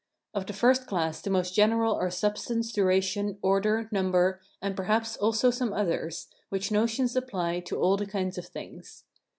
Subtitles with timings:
[0.33, 5.51] Of the first class the most general are substance, duration, order, number, and perhaps also
[5.51, 9.03] some others, which notions apply to all the kinds of things.